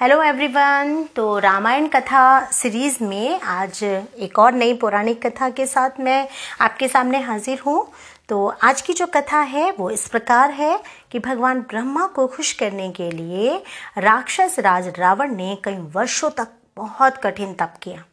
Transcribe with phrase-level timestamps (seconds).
[0.00, 5.98] Hello everyone तो रामायण कथा series में आज एक और नई पौराणिक कथा के साथ
[6.00, 6.28] मैं
[6.60, 7.86] आपके सामने हाजिर हूँ।
[8.28, 10.80] तो आज की जो कथा है, वो इस प्रकार है
[11.12, 13.62] कि भगवान ब्रह्मा को खुश करने के लिए
[13.98, 18.04] राक्षस राज रावण ने कई वर्षों तक बहुत कठिन तप किया।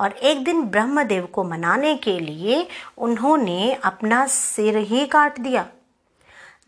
[0.00, 2.66] और एक दिन ब्रह्मदेव को मनाने के लिए
[2.98, 5.66] उन्होंने अपना सिर ही काट दिया।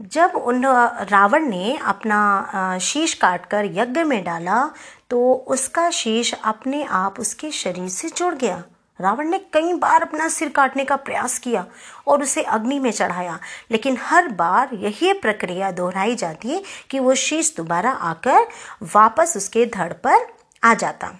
[0.00, 0.64] जब उन
[1.10, 4.62] रावण ने अपना शीश काटकर यज्ञ में डाला
[5.10, 8.62] तो उसका शीश अपने आप उसके शरीर से जुड़ गया।
[9.00, 11.64] रावण ने कई बार अपना सिर काटने का प्रयास किया
[12.06, 13.38] और उसे अग्नि में चढ़ाया,
[13.70, 18.46] लेकिन हर बार यही प्रक्रिया दोहराई जाती है कि वो शीश दोबारा आकर
[18.94, 20.26] वापस उसके धड़ पर
[20.62, 21.12] आ जाता।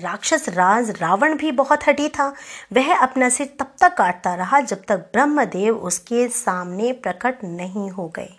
[0.00, 2.32] राक्षस राज रावण भी बहुत हटी था।
[2.72, 8.08] वह अपना सिर तब तक काटता रहा जब तक ब्रह्मदेव उसके सामने प्रकट नहीं हो
[8.08, 8.30] गए।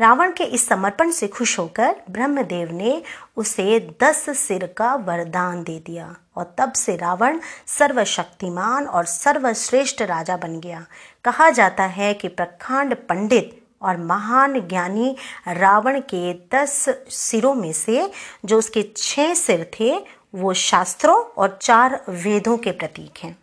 [0.00, 3.02] रावण के इस समर्पण से खुश होकर ब्रह्मदेव ने
[3.36, 10.36] उसे दस सिर का वरदान दे दिया और तब से रावण सर्वशक्तिमान और सर्वश्रेष्ठ राजा
[10.36, 10.84] बन गया।
[11.24, 15.16] कहा जाता है कि प्रखंड पंडित और महान ज्ञानी
[15.48, 18.10] रावण के दस सिरों में से
[18.44, 19.98] जो उसके छह सिर थे,
[20.34, 23.36] वो शास्त्रों और चार वेदों के प्रतीक हैं।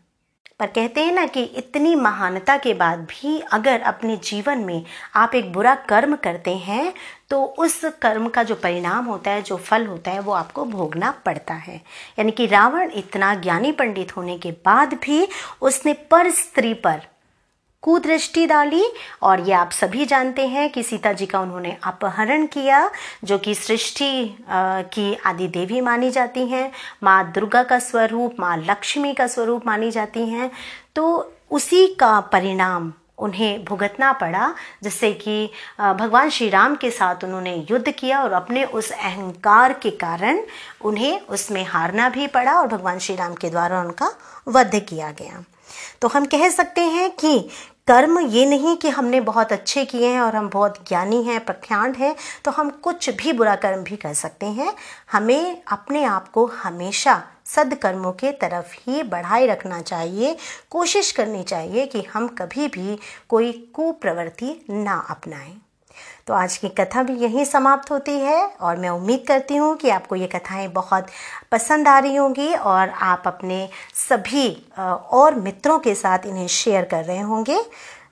[0.59, 5.35] पर कहते हैं ना कि इतनी महानता के बाद भी अगर अपने जीवन में आप
[5.35, 6.93] एक बुरा कर्म करते हैं
[7.29, 11.11] तो उस कर्म का जो परिणाम होता है, जो फल होता है, वो आपको भोगना
[11.25, 11.75] पड़ता है।
[12.19, 15.27] यानी कि रावण इतना ज्ञानी पंडित होने के बाद भी
[15.61, 17.01] उसने पर स्त्री पर
[17.85, 18.83] कुदृष्टि डाली
[19.23, 22.89] और ये आप सभी जानते हैं कि सीता जी का उन्होंने अपहरण किया,
[23.23, 26.71] जो कि सृष्टि की आदि देवी मानी जाती हैं।
[27.03, 30.51] माँ दुर्गा का स्वरूप, माँ लक्ष्मी का स्वरूप मानी जाती हैं।
[30.95, 37.55] तो उसी का परिणाम उन्हें भुगतना पड़ा, जिससे कि भगवान श्री राम के साथ उन्होंने
[37.71, 40.41] युद्ध किया और अपने उस अहंकार के कारण
[40.81, 44.11] उन्हें उसमें हारना भी पड़ा और भगवान श्री राम के द्वारा उनका
[44.47, 45.43] वध किया गया।
[46.01, 47.39] तो हम कह सकते हैं कि
[47.87, 51.97] कर्म ये नहीं कि हमने बहुत अच्छे किए हैं और हम बहुत ज्ञानी हैं, प्रख्यात
[51.97, 54.73] हैं तो हम कुछ भी बुरा कर्म भी कर सकते हैं।
[55.11, 60.35] हमें अपने आप को हमेशा सदकर्मों के तरफ़ ही बढ़ाए रखना चाहिए,
[60.71, 62.97] कोशिश करनी चाहिए कि हम कभी भी
[63.29, 65.55] कोई कुप्रवृत्ति ना अपनाएँ।
[66.27, 69.89] तो आज की कथा भी यहीं समाप्त होती है और मैं उम्मीद करती हूँ कि
[69.89, 71.07] आपको ये कथाएँ बहुत
[71.51, 73.67] पसंद आ रही होंगी और आप अपने
[74.09, 77.61] सभी और मित्रों के साथ इन्हें शेयर कर रहे होंगे।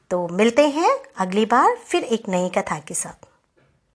[0.09, 3.32] तो मिलते हैं अगली बार फिर एक नई कथा के साथ।